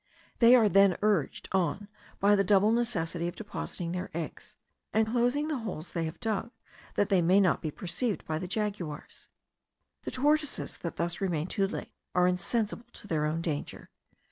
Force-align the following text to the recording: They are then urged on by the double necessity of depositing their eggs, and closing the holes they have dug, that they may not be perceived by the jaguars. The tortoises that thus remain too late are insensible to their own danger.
They 0.39 0.55
are 0.55 0.67
then 0.67 0.97
urged 1.03 1.47
on 1.51 1.87
by 2.19 2.35
the 2.35 2.43
double 2.43 2.71
necessity 2.71 3.27
of 3.27 3.35
depositing 3.35 3.91
their 3.91 4.09
eggs, 4.15 4.55
and 4.91 5.05
closing 5.05 5.47
the 5.47 5.59
holes 5.59 5.91
they 5.91 6.05
have 6.05 6.19
dug, 6.19 6.49
that 6.95 7.09
they 7.09 7.21
may 7.21 7.39
not 7.39 7.61
be 7.61 7.69
perceived 7.69 8.25
by 8.25 8.39
the 8.39 8.47
jaguars. 8.47 9.29
The 10.01 10.09
tortoises 10.09 10.79
that 10.79 10.95
thus 10.95 11.21
remain 11.21 11.45
too 11.45 11.67
late 11.67 11.93
are 12.15 12.27
insensible 12.27 12.87
to 12.93 13.05
their 13.07 13.27
own 13.27 13.43
danger. 13.43 13.91